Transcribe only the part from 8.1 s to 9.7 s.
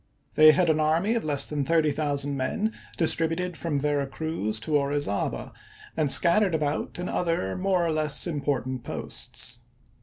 im portant posts.